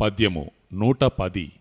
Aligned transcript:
పద్యము 0.00 0.50
నూట 0.72 1.04
పది. 1.04 1.52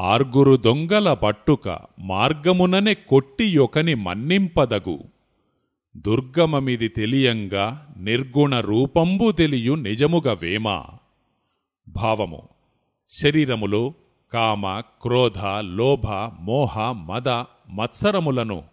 ఆర్గురు 0.00 0.56
దొంగల 0.56 1.14
బట్టుక 1.14 1.78
మార్గముననే 1.98 2.94
కొట్టియొకని 2.94 3.94
మన్నింపదగు. 3.94 4.98
దుర్గమమిది 5.96 6.88
తెలియంగా 6.88 7.94
నిర్గుణ 7.96 8.60
రూపంబు 8.60 9.30
తెలియు 9.30 9.74
నిజముగ 9.74 10.36
వేమా. 10.42 10.84
భావము 11.88 12.48
శరీరములో 13.08 13.92
కామ 14.32 14.80
క్రోధ 14.80 15.38
లోభ 15.60 16.06
మోహ 16.40 16.92
మద 16.92 17.28
మత్సరములను 17.68 18.64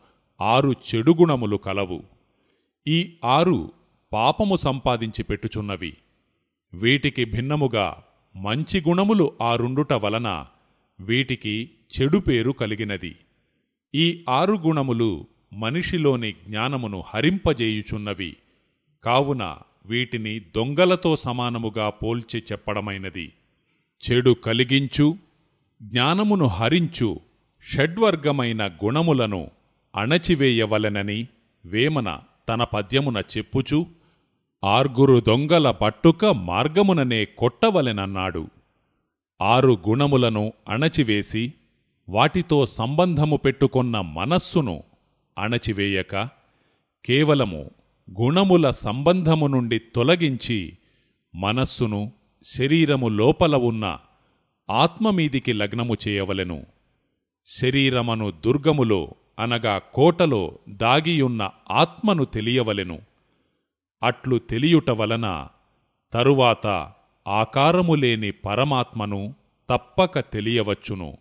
ఆరు 0.41 0.71
చెడుగుణములు 0.71 1.57
కలవు. 1.57 2.03
ఈ 2.87 3.13
ఆరు 3.25 3.71
పాపము 4.13 4.55
సంపాదించి 4.55 5.23
పెట్టుచున్నవి. 5.23 5.93
వీటికి 6.73 7.25
భిన్నముగా 7.25 8.03
మంచి 8.35 8.83
గుణములు 8.87 9.33
ఆరుండుట 9.41 9.93
వలన 9.93 10.45
వీటికి 10.99 11.69
చెడు 11.93 12.17
పేరు 12.17 12.51
కలిగినది. 12.51 13.15
ఈ 13.95 14.23
ఆరు 14.29 14.53
గుణములు 14.53 15.27
మనిషిలోని 15.53 16.31
జ్ఞానమును 16.31 17.03
హరింపజేయుచున్నవి. 17.07 18.35
కావున 19.03 19.57
వీటిని 19.85 20.39
దొంగలతో 20.39 21.15
సమానముగా 21.15 21.89
పోల్చి 21.89 22.43
చెప్పడమైనది. 22.51 23.33
చెడు 24.03 24.31
కలిగించు 24.31 25.17
జ్ఞానమును 25.81 26.47
హరించు 26.47 27.19
షడ్వర్గమైన 27.63 28.67
గుణములను 28.67 29.51
అణచివేయవలెనని 29.95 31.27
వేమన 31.65 32.19
తన 32.49 32.63
పద్యమున 32.63 33.21
చెప్పుచూ 33.37 33.85
ఆర్గురు 34.63 35.19
దొంగల 35.19 35.71
పట్టుక 35.71 36.25
మార్గముననే 36.25 37.25
కొట్టవలెనన్నాడు. 37.25 38.47
ఆరు 39.41 39.77
గుణములను 39.87 40.53
అణచివేసి 40.69 41.53
వాటితో 42.09 42.65
సంబంధము 42.65 43.37
పెట్టుకొన్న 43.37 44.01
మనస్సును 44.01 44.83
అణచివేయక 45.37 46.29
కేవలము 47.05 47.69
గుణముల 48.21 48.69
సంబంధము 48.69 49.47
నుండి 49.47 49.79
తొలగించి 49.79 50.77
మనస్సును 51.35 52.11
శరీరము 52.43 53.07
లోపల 53.07 53.55
ఉన్న 53.55 53.97
ఆత్మమీదికి 54.69 55.53
లగ్నము 55.53 55.95
చేయవలెను. 56.07 56.65
శరీరమను 57.45 58.31
దుర్గములో 58.31 59.13
అనగా 59.39 59.81
కోటలో 59.93 60.57
దాగియున్న 60.69 61.49
ఆత్మను 61.71 62.25
తెలియవలెను. 62.25 63.10
అట్లు 64.03 64.37
తెలియుట 64.37 64.89
వలన 64.89 65.47
తరువాత 66.13 66.91
ఆకారములేని 67.27 68.31
పరమాత్మను 68.31 69.35
తప్పక 69.69 70.19
తెలియవచ్చును 70.19 71.17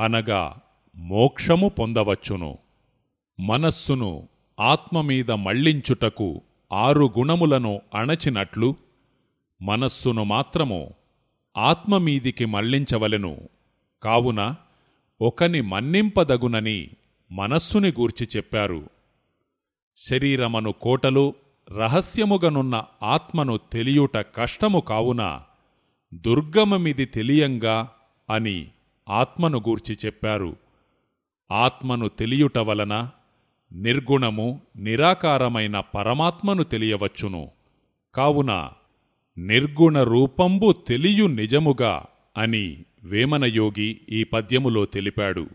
అనగా 0.00 0.56
మోక్షము 0.96 1.68
పొందవచ్చును. 1.68 2.58
మనస్సును 3.40 4.28
ఆత్మమీద 4.60 5.30
మళ్ళించుటకు 5.30 6.40
ఆరు 6.72 7.12
గుణములను 7.18 7.80
అణచినట్లు 7.94 8.76
మనస్సును 9.62 10.24
మాత్రము 10.24 10.94
ఆత్మమీదికి 11.56 12.44
మళ్ళించవలెను. 12.44 13.48
కావున 14.02 14.54
ఒకని 15.20 15.60
మన్నింపదగునని 15.60 16.90
మనస్సుని 17.32 17.88
గూర్చి 17.88 18.28
చెప్పారు. 18.36 18.90
శరీరమను 19.96 20.72
కోటలు 20.72 21.34
రహస్యముగనున్న 21.70 22.84
ఆత్మను 23.02 23.56
తెలియుట 23.56 24.16
కష్టము 24.16 24.80
కావున 24.80 25.40
దుర్గమమిది 26.14 27.04
తెలియంగా 27.04 27.90
అని 28.30 28.66
ఆత్మను 29.08 29.58
గూర్చి 29.58 29.98
చెప్పారు. 30.06 30.56
ఆత్మను 31.50 32.08
తెలియుట 32.08 32.58
వలన 32.58 33.10
నిర్గుణము 33.72 34.60
నిరాకారమైన 34.76 35.80
పరమాత్మను 35.80 36.62
తెలియవచ్చును. 36.62 37.50
కావున 38.14 38.70
నిర్గుణ 39.38 40.02
రూపంబు 40.02 40.72
తెలియు 40.72 41.26
నిజముగా 41.26 42.04
అని 42.36 42.78
వేమనయోగి 43.04 44.00
ఈ 44.08 44.24
పద్యములో 44.24 44.84
తెలిపాడు. 44.86 45.48